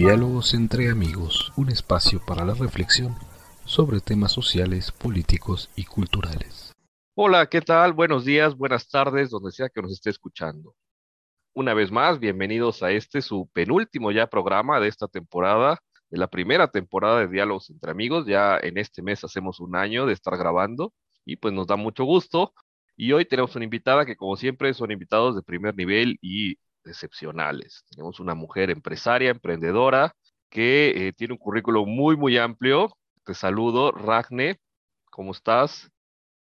[0.00, 3.16] Diálogos entre amigos, un espacio para la reflexión
[3.64, 6.72] sobre temas sociales, políticos y culturales.
[7.16, 7.94] Hola, ¿qué tal?
[7.94, 10.76] Buenos días, buenas tardes, donde sea que nos esté escuchando.
[11.52, 16.28] Una vez más, bienvenidos a este su penúltimo ya programa de esta temporada, de la
[16.28, 18.24] primera temporada de Diálogos entre amigos.
[18.24, 20.92] Ya en este mes hacemos un año de estar grabando
[21.24, 22.54] y pues nos da mucho gusto.
[22.96, 26.56] Y hoy tenemos una invitada que como siempre son invitados de primer nivel y
[26.88, 27.84] excepcionales.
[27.90, 30.12] Tenemos una mujer empresaria, emprendedora,
[30.50, 32.96] que eh, tiene un currículo muy, muy amplio.
[33.24, 34.58] Te saludo, Ragne.
[35.10, 35.90] ¿Cómo estás?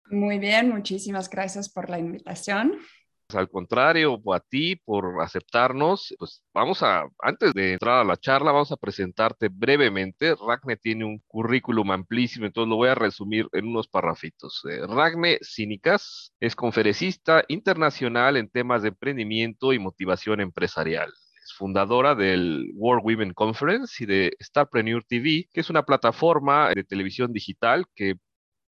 [0.09, 2.77] Muy bien, muchísimas gracias por la invitación.
[3.27, 6.13] Pues, al contrario, a ti por aceptarnos.
[6.17, 10.35] Pues vamos a, antes de entrar a la charla, vamos a presentarte brevemente.
[10.35, 14.61] Ragne tiene un currículum amplísimo, entonces lo voy a resumir en unos parrafitos.
[14.69, 21.11] Eh, Ragne Cínicas es conferencista internacional en temas de emprendimiento y motivación empresarial
[21.43, 26.83] es fundadora del World Women Conference y de Starpreneur TV, que es una plataforma de
[26.83, 28.15] televisión digital que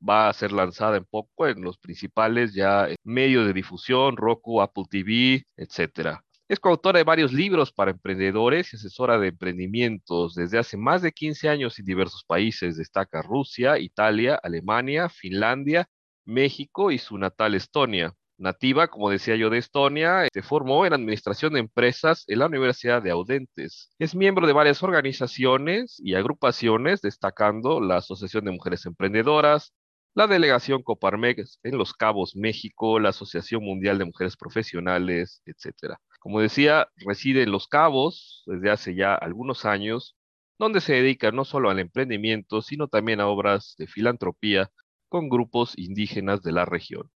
[0.08, 4.86] va a ser lanzada en poco en los principales ya medios de difusión, Roku, Apple
[4.90, 6.24] TV, etcétera.
[6.48, 11.14] Es coautora de varios libros para emprendedores y asesora de emprendimientos desde hace más de
[11.14, 12.76] 15 años en diversos países.
[12.76, 15.88] Destaca Rusia, Italia, Alemania, Finlandia,
[16.26, 18.14] México y su natal Estonia.
[18.38, 23.02] Nativa, como decía yo, de Estonia, se formó en Administración de Empresas en la Universidad
[23.02, 23.92] de Audentes.
[24.00, 29.74] Es miembro de varias organizaciones y agrupaciones, destacando la Asociación de Mujeres Emprendedoras,
[30.14, 35.96] la delegación Coparmex en Los Cabos, México, la Asociación Mundial de Mujeres Profesionales, etc.
[36.20, 40.18] Como decía, reside en Los Cabos desde hace ya algunos años,
[40.60, 44.70] donde se dedica no solo al emprendimiento, sino también a obras de filantropía
[45.10, 47.10] con grupos indígenas de la región.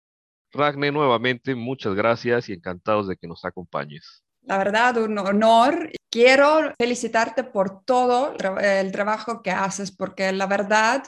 [0.53, 4.25] Ragne, nuevamente, muchas gracias y encantados de que nos acompañes.
[4.43, 5.91] La verdad, un honor.
[6.11, 11.03] Quiero felicitarte por todo el trabajo que haces, porque la verdad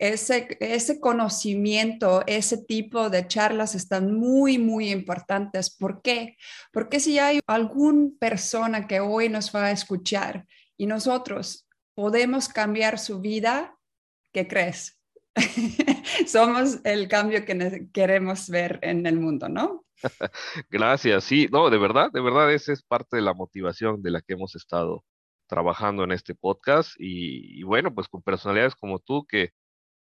[0.00, 5.68] ese, ese conocimiento, ese tipo de charlas están muy, muy importantes.
[5.76, 6.38] ¿Por qué?
[6.72, 10.46] Porque si hay alguna persona que hoy nos va a escuchar
[10.78, 13.76] y nosotros podemos cambiar su vida,
[14.32, 14.98] ¿qué crees?
[16.26, 19.84] Somos el cambio que queremos ver en el mundo, ¿no?
[20.70, 24.22] Gracias, sí, no, de verdad, de verdad, esa es parte de la motivación de la
[24.22, 25.04] que hemos estado
[25.46, 29.50] trabajando en este podcast y bueno, pues con personalidades como tú que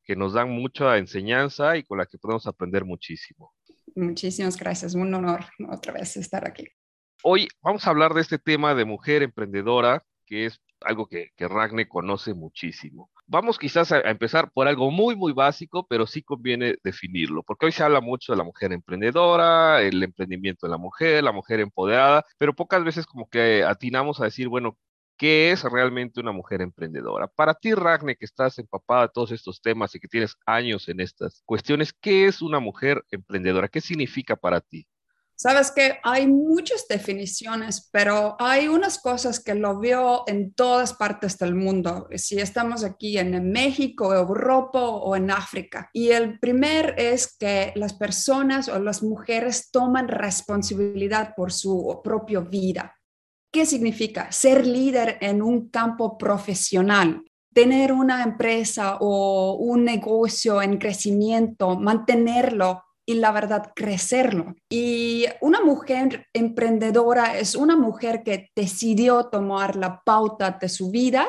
[0.04, 3.52] que nos dan mucha enseñanza y con la que podemos aprender muchísimo.
[3.94, 6.66] Muchísimas gracias, un honor otra vez estar aquí.
[7.22, 11.48] Hoy vamos a hablar de este tema de mujer emprendedora, que es algo que, que
[11.48, 13.10] Ragne conoce muchísimo.
[13.26, 17.72] Vamos quizás a, empezar por algo muy, muy básico, pero sí conviene definirlo, porque hoy
[17.72, 22.26] se habla mucho de la mujer emprendedora, el emprendimiento de la mujer, la mujer empoderada,
[22.36, 24.76] pero pocas veces como que atinamos a decir, bueno,
[25.16, 27.28] ¿Qué es realmente una mujer emprendedora?
[27.28, 31.00] Para ti, Ragne, que estás empapada de todos estos temas y que tienes años en
[31.00, 33.68] estas cuestiones, ¿qué es una mujer emprendedora?
[33.68, 34.86] ¿Qué significa para ti?
[35.36, 41.36] Sabes que hay muchas definiciones, pero hay unas cosas que lo veo en todas partes
[41.38, 45.90] del mundo, si estamos aquí en México, Europa o en África.
[45.92, 52.40] Y el primer es que las personas o las mujeres toman responsabilidad por su propia
[52.40, 52.94] vida.
[53.54, 54.32] ¿Qué significa?
[54.32, 57.22] Ser líder en un campo profesional,
[57.54, 64.56] tener una empresa o un negocio en crecimiento, mantenerlo y la verdad crecerlo.
[64.68, 71.24] Y una mujer emprendedora es una mujer que decidió tomar la pauta de su vida,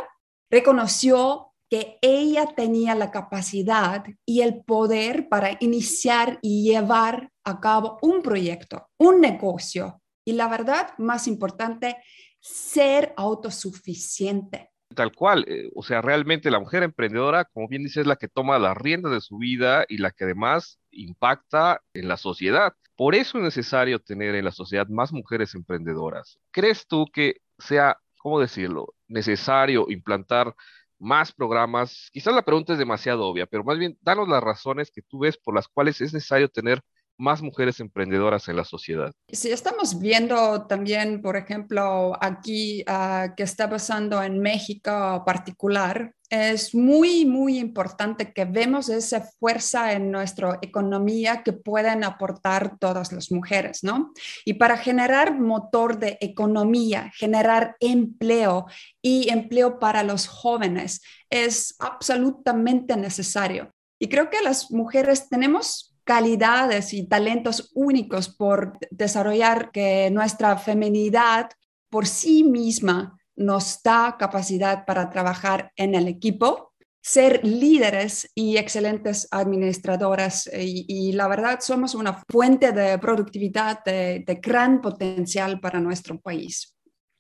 [0.50, 8.00] reconoció que ella tenía la capacidad y el poder para iniciar y llevar a cabo
[8.02, 11.98] un proyecto, un negocio, y la verdad, más importante,
[12.42, 14.72] ser autosuficiente.
[14.94, 18.28] Tal cual, eh, o sea, realmente la mujer emprendedora, como bien dice, es la que
[18.28, 22.74] toma la rienda de su vida y la que además impacta en la sociedad.
[22.96, 26.40] Por eso es necesario tener en la sociedad más mujeres emprendedoras.
[26.52, 30.56] ¿Crees tú que sea, cómo decirlo, necesario implantar
[30.98, 32.10] más programas?
[32.14, 35.38] Quizás la pregunta es demasiado obvia, pero más bien, danos las razones que tú ves
[35.38, 36.82] por las cuales es necesario tener
[37.18, 39.12] más mujeres emprendedoras en la sociedad.
[39.32, 46.74] Sí, estamos viendo también, por ejemplo, aquí uh, que está pasando en México particular, es
[46.74, 53.32] muy, muy importante que vemos esa fuerza en nuestra economía que pueden aportar todas las
[53.32, 54.12] mujeres, ¿no?
[54.44, 58.66] Y para generar motor de economía, generar empleo
[59.02, 63.72] y empleo para los jóvenes es absolutamente necesario.
[64.00, 71.50] Y creo que las mujeres tenemos calidades y talentos únicos por desarrollar que nuestra feminidad
[71.90, 79.28] por sí misma nos da capacidad para trabajar en el equipo, ser líderes y excelentes
[79.32, 80.50] administradoras.
[80.58, 86.76] Y, la verdad, somos una fuente de productividad de, de gran potencial para nuestro país.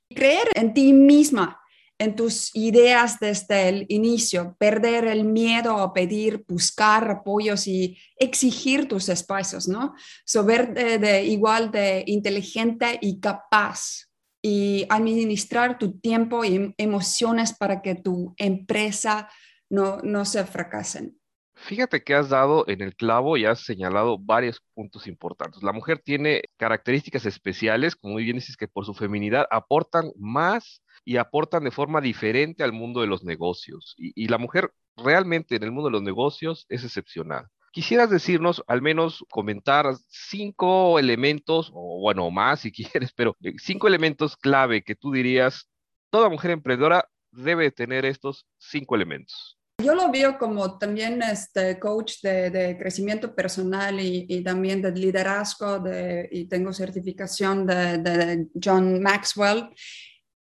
[0.10, 1.60] Creer en ti misma
[1.98, 8.88] en tus ideas desde el inicio, perder el miedo a pedir, buscar apoyos y exigir
[8.88, 9.96] tus espacios, ¿no?
[10.26, 14.10] Saber de, igual de inteligente y capaz
[14.42, 19.30] y administrar tu tiempo y emociones para que tu empresa
[19.70, 21.18] no, no se fracasen.
[21.56, 25.64] Fíjate que has dado en el clavo y has señalado varios puntos importantes.
[25.64, 30.84] La mujer tiene características especiales, como muy bien dices, que por su feminidad aportan más
[31.06, 33.96] y aportan de forma diferente al mundo de los negocios.
[33.98, 37.48] Y, la mujer realmente en el mundo de los negocios es excepcional.
[37.72, 43.88] Quisieras decirnos, al menos comentar cinco elementos, o bueno, más si quieres, pero eh, cinco
[43.88, 45.70] elementos clave que tú dirías,
[46.10, 49.55] toda mujer emprendedora debe tener estos cinco elementos.
[49.86, 56.28] Yo lo veo como también este coach de, crecimiento personal y, también de liderazgo de,
[56.32, 59.70] y tengo certificación de, de John Maxwell.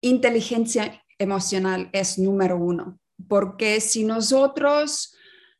[0.02, 5.16] Inteligencia emocional es número uno, porque si nosotros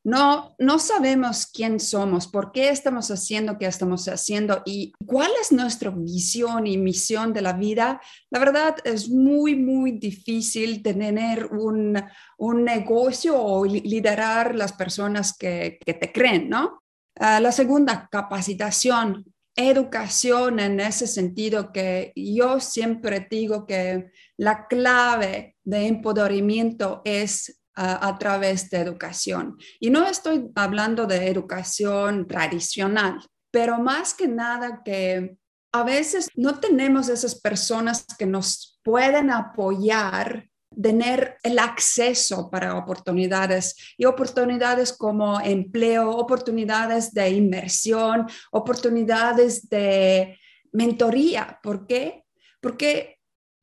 [0.10, 5.52] no, no sabemos quién somos, por qué estamos haciendo qué estamos haciendo y cuál es
[5.52, 8.02] nuestra visión y misión de la vida.
[8.32, 12.02] La verdad es muy, muy difícil tener un,
[12.38, 16.82] un negocio o liderar las personas que, que te creen, ¿no?
[17.20, 25.58] Ah, la segunda, capacitación, educación en ese sentido que yo siempre digo que la clave
[25.64, 29.58] de empoderamiento es a través de educación.
[29.80, 33.20] Y no estoy hablando de educación tradicional,
[33.52, 35.38] pero más que nada que
[35.72, 40.50] a veces no tenemos esas personas que nos pueden apoyar
[40.82, 50.38] tener el acceso para oportunidades y oportunidades como empleo, oportunidades de inversión, oportunidades de
[50.72, 51.60] mentoría.
[51.64, 52.26] ¿Por qué?
[52.62, 53.20] Porque,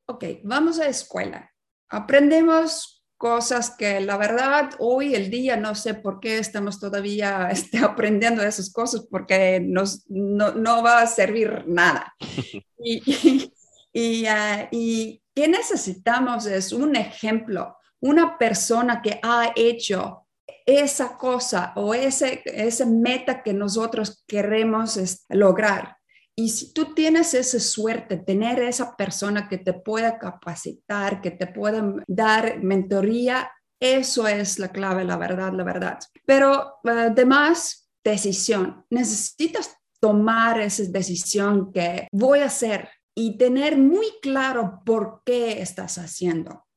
[0.07, 1.51] ok, vamos a escuela,
[1.89, 7.79] aprendemos cosas que la verdad hoy el día no sé por qué estamos todavía este,
[7.79, 12.15] aprendiendo esas cosas porque nos, no, va a servir nada.
[12.83, 13.51] y,
[13.91, 20.27] y, ah, y, qué necesitamos es un ejemplo, una persona que ha hecho
[20.65, 24.99] esa cosa o ese, ese meta que nosotros queremos
[25.29, 25.96] lograr.
[26.39, 31.47] Y si tú tienes esa suerte, tener esa persona que te pueda capacitar, que te
[31.47, 33.49] pueda dar mentoría,
[33.79, 35.97] eso es la clave, la verdad, la verdad.
[36.25, 38.85] Pero además, decisión.
[38.91, 45.97] Necesitas tomar esa decisión que voy a hacer y tener muy claro por qué estás
[45.97, 46.67] haciendo.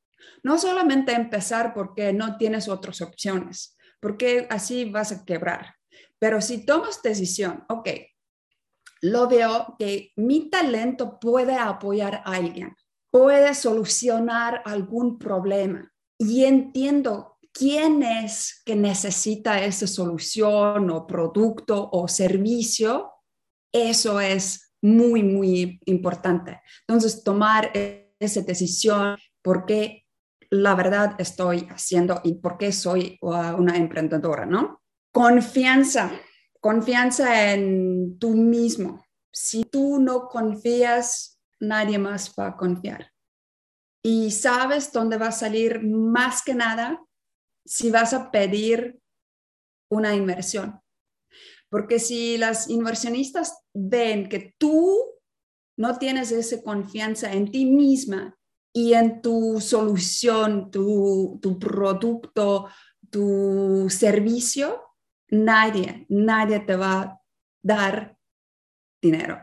[0.43, 5.75] No solamente empezar porque no tienes otras opciones, porque así vas a quebrar.
[6.17, 7.89] Pero si tomas decisión, ok,
[9.01, 12.75] lo veo que mi talento puede apoyar a alguien,
[13.11, 22.07] puede solucionar algún problema y entiendo quién es que necesita esa solución o producto o
[22.07, 23.11] servicio,
[23.73, 26.61] eso es muy, muy importante.
[26.87, 27.71] Entonces, tomar
[28.19, 30.05] esa decisión porque
[30.49, 34.81] la verdad estoy haciendo y por qué soy una emprendedora, ¿no?
[35.11, 36.11] Confianza
[36.61, 39.03] Confianza en tú mismo.
[39.33, 43.11] Si tú no confías, nadie más va a confiar.
[44.03, 47.03] Y sabes dónde va a salir más que nada
[47.65, 48.99] si vas a pedir
[49.89, 50.79] una inversión.
[51.69, 54.99] Porque si las inversionistas ven que tú
[55.77, 58.37] no tienes esa confianza en ti misma
[58.71, 62.67] y en tu solución, tu, tu producto,
[63.09, 64.90] tu servicio,
[65.31, 67.21] nadie, nadie te va a
[67.63, 68.17] dar
[69.01, 69.41] dinero.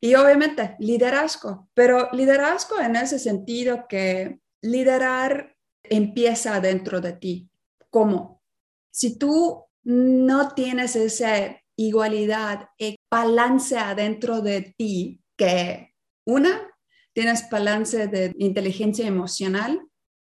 [0.00, 7.50] Y obviamente liderazgo, pero liderazgo en ese sentido que liderar empieza dentro de ti.
[7.90, 8.42] ¿Cómo?
[8.90, 15.94] Si tú no tienes esa igualdad y balance adentro de ti, que
[16.26, 16.70] una,
[17.12, 19.80] tienes balance de inteligencia emocional,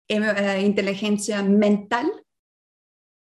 [0.08, 2.25] em, eh, inteligencia mental,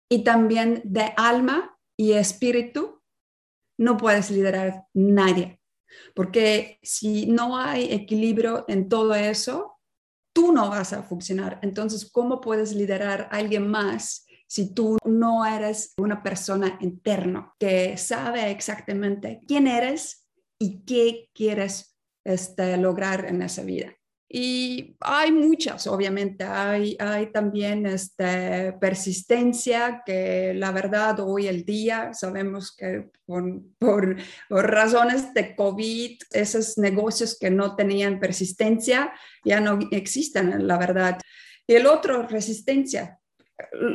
[0.08, 3.02] y también de alma y espíritu,
[3.78, 5.60] no puedes liderar nadie.
[6.14, 9.78] Porque si no hay equilibrio en todo eso,
[10.32, 11.58] tú no vas a funcionar.
[11.62, 17.96] Entonces, ¿cómo puedes liderar a alguien más si tú no eres una persona interna que
[17.96, 23.95] sabe exactamente quién eres y qué quieres este, lograr en esa vida?
[24.28, 26.44] Y hay muchas, obviamente.
[26.44, 34.16] Hay, hay también este, persistencia, que la verdad hoy el día sabemos que por, por,
[34.48, 39.12] razones de COVID, esos negocios que no tenían persistencia
[39.44, 41.18] ya no existen, la verdad.
[41.66, 43.20] Y el otro, resistencia.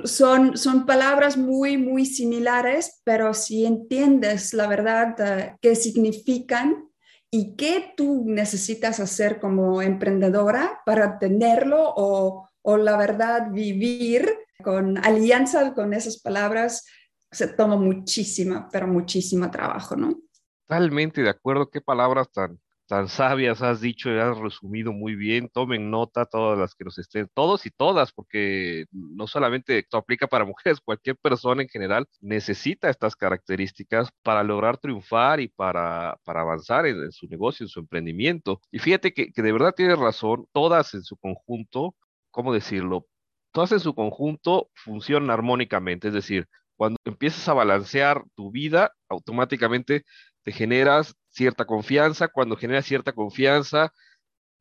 [0.06, 6.91] Son, son palabras muy, muy similares, pero si entiendes la verdad eh, qué significan,
[7.32, 14.30] y qué tú necesitas hacer como emprendedora para tenerlo o, o la verdad vivir
[14.62, 16.86] con alianza con esas palabras
[17.32, 20.20] se toma muchísima, pero muchísimo trabajo, ¿no?
[20.68, 21.70] Totalmente de acuerdo.
[21.70, 22.60] Qué palabras tan,
[22.92, 25.48] tan sabias has dicho y has resumido muy bien.
[25.48, 30.28] Tomen nota todas las que nos estén, todos y todas, porque no solamente esto aplica
[30.28, 36.42] para mujeres, cualquier persona en general necesita estas características para lograr triunfar y para, para
[36.42, 38.60] avanzar en, su negocio, en su emprendimiento.
[38.74, 41.96] Y fíjate que, que de verdad tienes razón, todas en su conjunto,
[42.30, 43.08] ¿cómo decirlo?
[43.54, 46.46] Todas en su conjunto funcionan armónicamente, es decir,
[46.76, 50.04] cuando empiezas a balancear tu vida, automáticamente
[50.44, 53.92] te generas cierta confianza, cuando generas cierta confianza,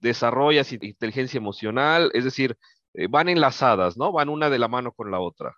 [0.00, 2.56] desarrollas inteligencia emocional, es decir,
[2.94, 4.12] eh, van enlazadas, ¿no?
[4.12, 5.54] Van una de la mano con la otra.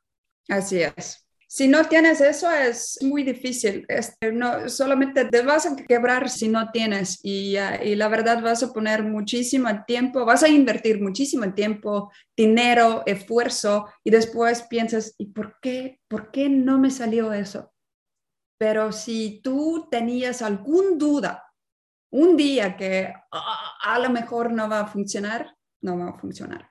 [0.48, 1.26] Así es.
[1.46, 3.84] Si no tienes eso es muy difícil.
[3.86, 8.62] Este, no, solamente te vas a quebrar si no tienes y, y, la verdad vas
[8.62, 15.26] a poner muchísimo tiempo, vas a invertir muchísimo tiempo, dinero, esfuerzo y después piensas, ¿y
[15.26, 16.00] por qué?
[16.08, 17.71] ¿Por qué no me salió eso?
[18.62, 21.52] Pero si tú tenías alguna duda,
[22.12, 26.70] un día que ah, a lo mejor no va a funcionar, no va a funcionar.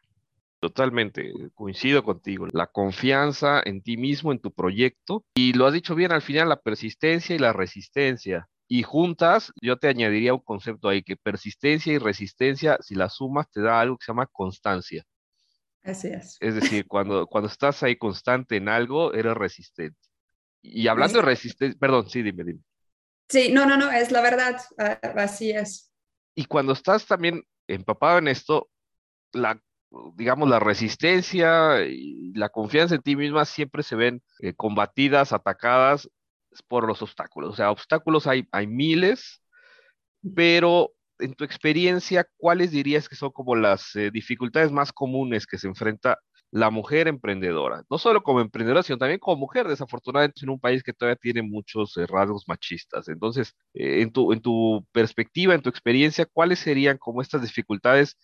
[0.62, 2.48] Totalmente, coincido contigo.
[2.54, 5.26] La confianza en ti mismo, en tu proyecto.
[5.36, 8.48] Y lo has dicho bien al final, la persistencia y la resistencia.
[8.70, 13.52] Y juntas, yo te añadiría un concepto ahí, que persistencia y resistencia, si las sumas,
[13.52, 15.04] te da algo que se llama constancia.
[15.84, 16.38] Así es.
[16.40, 20.11] Es decir, cuando, cuando estás ahí constante en algo, eres resistente.
[20.62, 22.60] Y hablando de resistencia, perdón, sí, dime, dime.
[23.30, 24.62] Sí, no, no, no, es la verdad,
[25.16, 25.92] así es.
[26.36, 28.70] Y cuando estás también empapado en esto,
[29.32, 29.62] la,
[30.16, 36.10] digamos, la resistencia y la confianza en ti misma siempre se ven eh, combatidas, atacadas
[36.68, 37.54] por los obstáculos.
[37.54, 39.42] O sea, obstáculos hay, hay miles,
[40.36, 45.58] pero en tu experiencia, ¿cuáles dirías que son como las eh, dificultades más comunes que
[45.58, 46.18] se enfrenta
[46.52, 50.84] la mujer emprendedora, no solo como emprendedora, sino también como mujer, desafortunadamente en un país
[50.84, 53.08] que todavía tiene muchos eh, rasgos machistas.
[53.08, 58.18] Entonces, eh, en, tu, en tu perspectiva, en tu experiencia, ¿cuáles serían como estas dificultades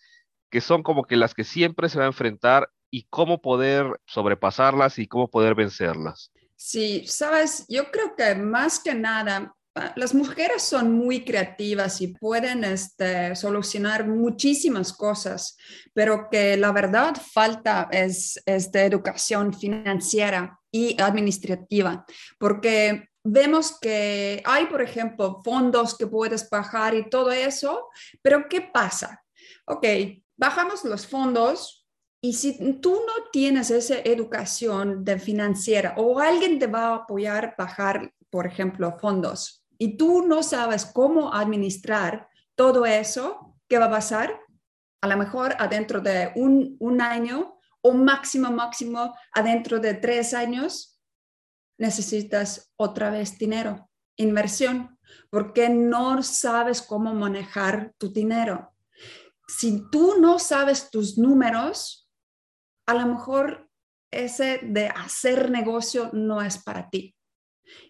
[0.50, 4.98] que son como que las que siempre se va a enfrentar y cómo poder sobrepasarlas
[4.98, 6.30] y cómo poder vencerlas?
[6.56, 9.54] Sí, sabes, yo creo que más que nada
[9.96, 15.56] las mujeres son muy creativas y pueden este, solucionar muchísimas cosas,
[15.92, 22.04] pero que la verdad falta es, es de educación financiera y administrativa,
[22.38, 27.88] porque vemos que hay, por ejemplo, fondos que puedes bajar y todo eso,
[28.22, 29.22] pero ¿qué pasa?
[29.66, 29.86] Ok,
[30.36, 31.78] bajamos los fondos,
[32.20, 37.54] y si tú no tienes esa educación de financiera o alguien te va a apoyar
[37.56, 43.90] bajar, por ejemplo, fondos, y tú no sabes cómo administrar todo eso, ¿qué va a
[43.90, 44.40] pasar?
[45.00, 51.00] A lo mejor adentro de un, año o máximo, máximo adentro de tres años,
[51.78, 54.98] necesitas otra vez dinero, inversión,
[55.30, 58.74] porque no sabes cómo manejar tu dinero.
[59.46, 62.10] Si tú no sabes tus números,
[62.86, 63.70] a lo mejor
[64.10, 67.14] ese de hacer negocio no es para ti.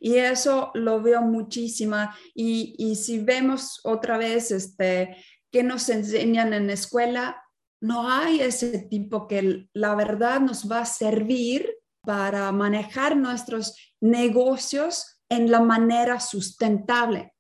[0.01, 2.17] Y eso lo veo muchísima.
[2.35, 5.17] Y, y si vemos otra vez este,
[5.51, 7.43] que nos enseñan en la escuela,
[7.81, 15.21] no hay ese tipo que la verdad nos va a servir para manejar nuestros negocios
[15.29, 17.35] en la manera sustentable.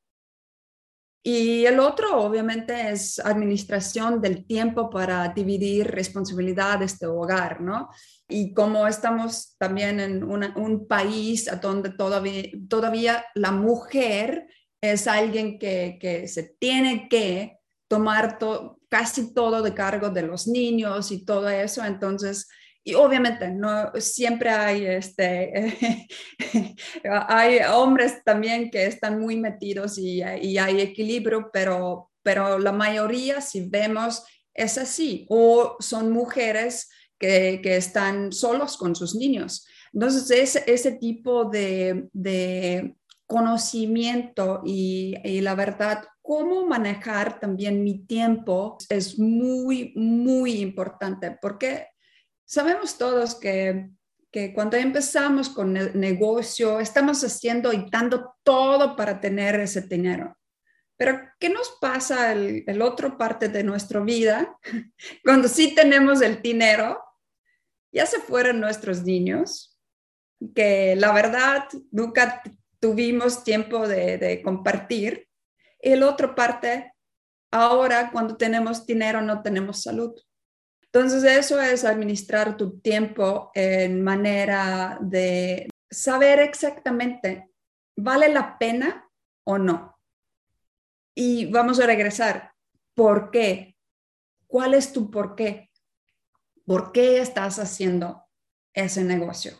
[1.30, 7.90] Y el otro, obviamente, es administración del tiempo para dividir responsabilidades de hogar, ¿no?
[8.26, 14.47] Y como estamos también en un país donde todavía, todavía la mujer
[14.80, 17.58] es alguien que, que se tiene que
[17.88, 18.38] tomar
[18.88, 22.49] casi todo de cargo de los niños y todo eso, entonces
[22.88, 25.76] y obviamente no siempre hay este
[27.28, 33.40] hay hombres también que están muy metidos y, y, hay equilibrio pero pero la mayoría
[33.40, 34.25] si vemos
[34.59, 35.26] es así.
[35.30, 39.66] O son mujeres que, que están solos con sus niños.
[39.92, 48.00] Entonces ese, ese tipo de, de conocimiento y, y, la verdad, cómo manejar también mi
[48.04, 51.38] tiempo es muy, muy importante.
[51.40, 51.87] Porque
[52.49, 53.90] sabemos todos que,
[54.33, 60.37] que cuando empezamos con el negocio, estamos haciendo y dando todo para tener ese dinero.
[60.97, 64.59] Pero, ¿qué nos pasa el, el otro parte de nuestra vida
[65.25, 67.00] cuando sí tenemos el dinero?
[67.93, 69.78] Ya se fueron nuestros niños,
[70.55, 72.43] que la verdad nunca
[72.81, 75.28] tuvimos tiempo de, compartir.
[75.81, 76.93] Y la otra parte,
[77.50, 80.14] ahora cuando tenemos dinero no tenemos salud.
[80.92, 87.50] Entonces eso es administrar tu tiempo en manera de saber exactamente,
[87.97, 89.09] ¿vale la pena
[89.45, 89.99] o no?
[91.14, 92.52] Y vamos a regresar.
[92.95, 93.76] ¿Por qué?
[94.47, 95.71] ¿Cuál es tu por qué?
[96.64, 98.25] ¿Por qué estás haciendo
[98.73, 99.52] ese negocio?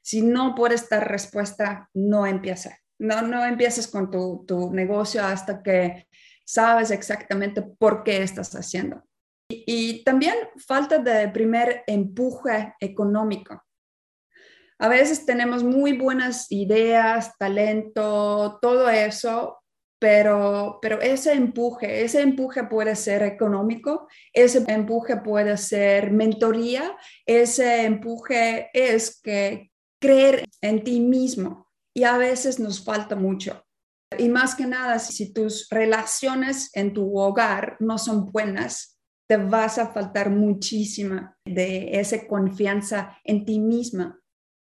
[0.00, 2.78] Si no puedes dar respuesta, no empieza.
[2.98, 6.08] No, no empieces con tu, tu negocio hasta que
[6.44, 9.02] sabes exactamente por qué estás haciendo.
[9.50, 13.60] Y, también falta de primer empuje económico.
[14.78, 19.58] A veces tenemos muy buenas ideas, talento, todo eso,
[19.98, 27.84] pero, pero ese empuje, ese empuje puede ser económico, ese empuje puede ser mentoría, ese
[27.84, 33.62] empuje es que creer en ti mismo y a veces nos falta mucho.
[34.18, 38.99] Y más que nada, si tus relaciones en tu hogar no son buenas,
[39.30, 44.20] te vas a faltar muchísima de esa confianza en ti misma.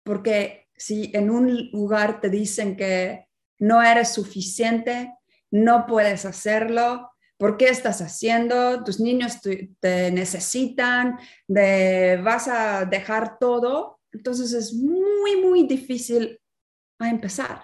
[0.03, 3.27] Porque si en un lugar te dicen que
[3.59, 5.13] no eres suficiente,
[5.51, 8.83] no puedes hacerlo, ¿por qué estás haciendo?
[8.83, 9.41] Tus niños
[9.79, 16.39] te necesitan, de, vas a dejar todo, entonces es muy, muy difícil
[16.97, 17.61] a empezar.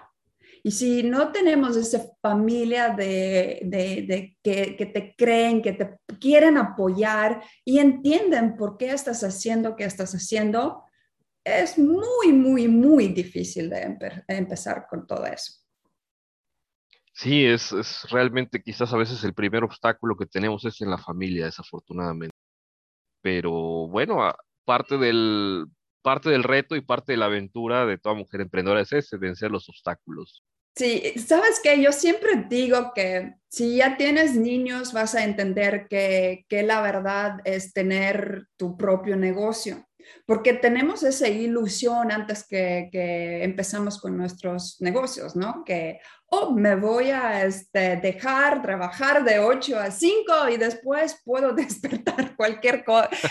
[0.66, 6.56] Y si no tenemos esa familia de, de, que, que, te creen, que te quieren
[6.56, 10.84] apoyar y entienden por qué estás haciendo qué estás haciendo,
[11.44, 15.52] es muy, muy, muy difícil de empezar con todo eso.
[17.12, 20.98] Sí, es, es realmente quizás a veces el primer obstáculo que tenemos es en la
[20.98, 22.34] familia, desafortunadamente.
[23.20, 23.52] Pero
[23.88, 24.32] bueno,
[24.64, 25.66] parte del,
[26.00, 29.50] parte del reto y parte de la aventura de toda mujer emprendedora es ese, vencer
[29.50, 30.42] los obstáculos.
[30.76, 36.44] Sí, sabes que yo siempre digo que si ya tienes niños vas a entender que,
[36.48, 39.86] que la verdad es tener tu propio negocio,
[40.26, 42.88] porque tenemos esa ilusión antes que,
[43.42, 45.64] empezamos con nuestros negocios, ¿no?
[45.64, 51.52] Que, oh, me voy a este, dejar trabajar de 8 a 5 y después puedo
[51.54, 52.84] despertar cualquier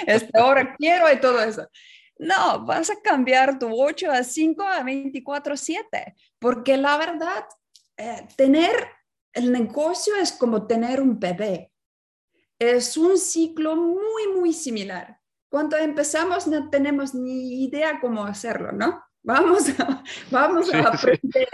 [0.07, 1.67] este, hora quiero y todo eso.
[2.19, 7.45] No, vas a cambiar tu 8 a 5 a 24 a 7, porque la verdad,
[7.95, 8.75] eh, tener
[9.31, 11.71] el negocio es como tener un bebé.
[12.59, 15.17] Es un ciclo muy, muy similar.
[15.49, 19.01] Cuando empezamos no tenemos ni idea cómo hacerlo, ¿no?
[19.23, 21.47] Vamos a, vamos a aprender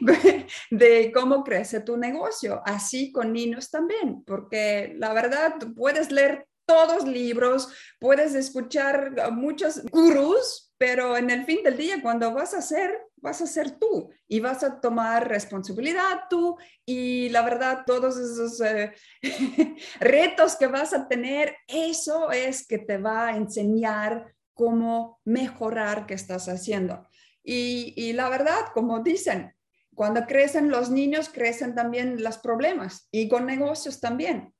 [0.00, 6.12] de, de, cómo crece tu negocio, así con niños también, porque la verdad, tú puedes
[6.12, 12.54] leer todos libros, puedes escuchar muchos gurús, pero en el fin del día, cuando vas
[12.54, 17.84] a hacer, vas a ser tú y vas a tomar responsabilidad tú y la verdad,
[17.86, 18.92] todos esos eh,
[20.00, 26.14] retos que vas a tener, eso es que te va a enseñar cómo mejorar qué
[26.14, 27.08] estás haciendo.
[27.42, 29.54] Y, y la verdad, como dicen,
[29.94, 34.54] cuando crecen los niños, crecen también los problemas y con negocios también.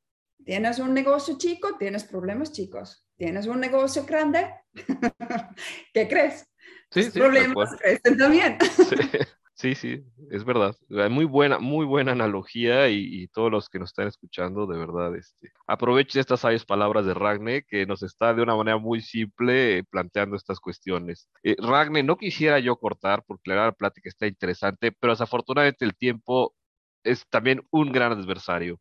[0.45, 3.07] Tienes un negocio chico, tienes problemas chicos.
[3.21, 4.51] Tienes un negocio grande,
[5.93, 6.50] ¿qué crees?
[6.91, 8.59] Sí, sí, problemas crecen también.
[9.61, 10.75] Sí, sí, es verdad.
[11.11, 15.53] Muy buena, muy buena analogía y, todos los que nos están escuchando, de verdad, este,
[15.67, 19.85] aprovechen estas sabias palabras de Ragne que nos está de una manera muy simple eh,
[19.85, 21.29] planteando estas cuestiones.
[21.43, 26.55] Eh, Ragne, no quisiera yo cortar porque la plática está interesante, pero desafortunadamente el tiempo
[27.05, 28.81] es también un gran adversario.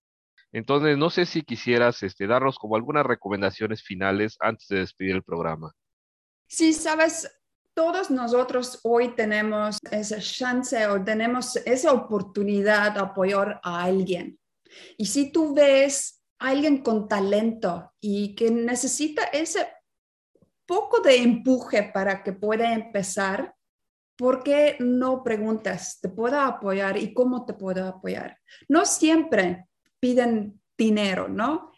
[0.54, 5.24] Entonces, no sé si quisieras este, darnos como algunas recomendaciones finales antes de despedir el
[5.24, 5.74] programa.
[6.48, 7.30] Sí, sabes,
[7.80, 14.38] todos nosotros hoy tenemos esa chance o tenemos esa oportunidad de apoyar a alguien.
[14.98, 19.66] Y si tú ves a alguien con talento y que necesita ese
[20.66, 23.56] poco de empuje para que pueda empezar,
[24.18, 26.02] ¿por qué no preguntas?
[26.02, 28.40] ¿Te puedo apoyar y cómo te puedo apoyar?
[28.68, 29.70] No siempre
[30.02, 31.72] piden dinero, ¿no?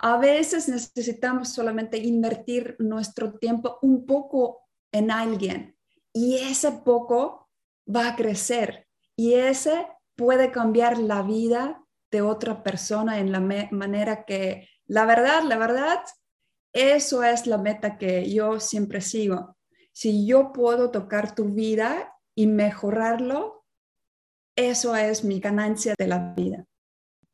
[0.00, 4.63] A veces necesitamos solamente invertir nuestro tiempo un poco
[4.94, 5.76] en alguien
[6.12, 7.50] y ese poco
[7.84, 14.24] va a crecer y ese puede cambiar la vida de otra persona en la manera
[14.24, 15.98] que, la verdad, la verdad,
[16.72, 19.56] eso es la meta que yo siempre sigo.
[19.92, 23.64] Si yo puedo tocar tu vida y mejorarlo,
[24.54, 26.64] eso es mi ganancia de la vida.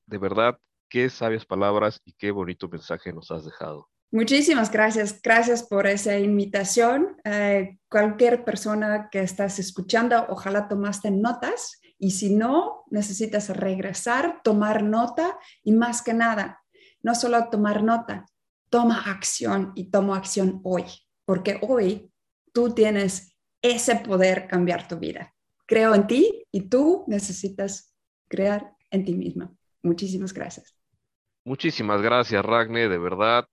[0.07, 3.90] De verdad, qué sabias palabras y qué bonito mensaje nos has dejado.
[4.12, 5.20] Muchísimas gracias.
[5.23, 7.16] Gracias por esa invitación.
[7.25, 14.83] Eh, cualquier persona que estás escuchando, ojalá tomaste notas y si no, necesitas regresar, tomar
[14.83, 16.61] nota y más que nada,
[17.03, 18.27] no solo tomar nota,
[18.68, 20.85] toma acción y toma acción hoy,
[21.25, 22.11] porque hoy
[22.53, 25.35] tú tienes ese poder cambiar tu vida.
[25.66, 27.94] Creo en ti y tú necesitas
[28.29, 29.53] crear en ti misma.
[29.83, 30.75] Muchísimas gracias.
[31.44, 33.46] Muchísimas gracias, Ragne, de verdad.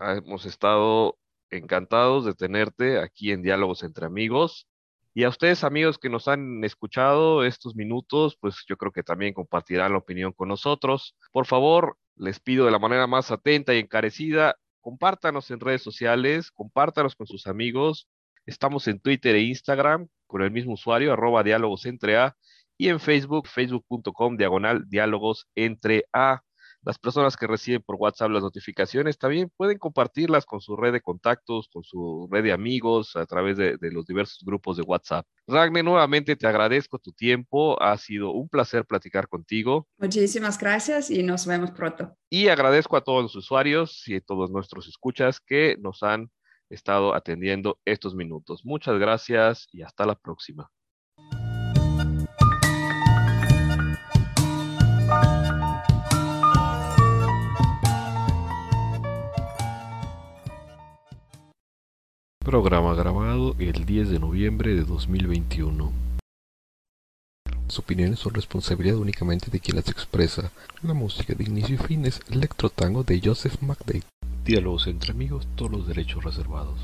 [0.00, 1.18] Hemos estado
[1.50, 4.66] encantados de tenerte aquí en Diálogos entre Amigos.
[5.12, 9.34] Y a ustedes, amigos que nos han escuchado estos minutos, pues yo creo que también
[9.34, 11.16] compartirán la opinión con nosotros.
[11.32, 16.50] Por favor, les pido de la manera más atenta y encarecida, compártanos en redes sociales,
[16.50, 18.08] compártanos con sus amigos.
[18.46, 22.36] Estamos en Twitter e Instagram con el mismo usuario, arroba diálogos entre A,
[22.78, 26.40] y en Facebook, facebook.com diagonal diálogos entre A.
[26.82, 31.02] Las personas que reciben por WhatsApp las notificaciones también pueden compartirlas con su red de
[31.02, 35.26] contactos, con su red de amigos, a través de, los diversos grupos de WhatsApp.
[35.46, 37.80] Ragne, nuevamente te agradezco tu tiempo.
[37.82, 39.86] Ha sido un placer platicar contigo.
[39.98, 42.16] Muchísimas gracias y nos vemos pronto.
[42.30, 46.30] Y agradezco a todos los usuarios y a todos nuestros escuchas que nos han
[46.70, 48.64] estado atendiendo estos minutos.
[48.64, 50.70] Muchas gracias y hasta la próxima.
[62.50, 65.92] Programa grabado el 10 de noviembre de 2021.
[67.64, 70.50] Las opiniones son responsabilidad únicamente de quien las expresa.
[70.82, 74.02] La música de inicio y fin es Electro Tango de Joseph McDade.
[74.44, 76.80] Diálogos entre amigos, todos los derechos reservados.